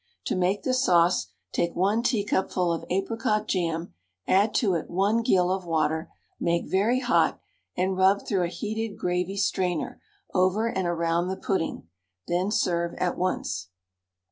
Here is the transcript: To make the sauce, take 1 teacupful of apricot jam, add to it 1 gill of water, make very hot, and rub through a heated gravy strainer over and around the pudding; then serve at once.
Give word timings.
To 0.25 0.35
make 0.35 0.63
the 0.63 0.73
sauce, 0.73 1.27
take 1.51 1.75
1 1.75 2.01
teacupful 2.01 2.73
of 2.73 2.85
apricot 2.89 3.47
jam, 3.47 3.93
add 4.27 4.51
to 4.55 4.73
it 4.73 4.89
1 4.89 5.21
gill 5.21 5.51
of 5.51 5.63
water, 5.63 6.09
make 6.39 6.65
very 6.65 7.01
hot, 7.01 7.39
and 7.77 7.95
rub 7.95 8.25
through 8.25 8.41
a 8.45 8.47
heated 8.47 8.97
gravy 8.97 9.37
strainer 9.37 10.01
over 10.33 10.65
and 10.65 10.87
around 10.87 11.27
the 11.27 11.37
pudding; 11.37 11.87
then 12.27 12.49
serve 12.49 12.95
at 12.95 13.15
once. 13.15 13.69